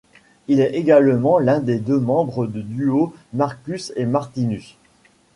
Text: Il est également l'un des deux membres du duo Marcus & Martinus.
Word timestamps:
Il 0.47 0.59
est 0.61 0.71
également 0.73 1.37
l'un 1.37 1.59
des 1.59 1.77
deux 1.77 1.99
membres 1.99 2.47
du 2.47 2.63
duo 2.63 3.13
Marcus 3.33 3.93
& 3.97 3.99
Martinus. 3.99 4.75